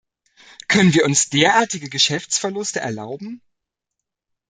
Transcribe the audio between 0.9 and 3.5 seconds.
wir uns derartige Geschäftsverluste erlauben?